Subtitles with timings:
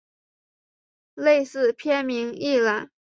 [1.13, 2.89] 类似片名一览